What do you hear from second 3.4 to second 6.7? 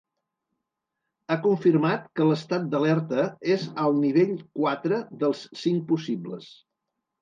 és al nivell quatre dels cinc possibles.